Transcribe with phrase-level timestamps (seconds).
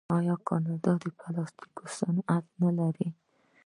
[0.17, 3.09] آیا کاناډا د پلاستیک صنعت نلري؟